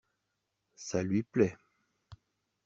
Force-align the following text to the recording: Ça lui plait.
Ça 0.73 1.03
lui 1.03 1.21
plait. 1.21 1.55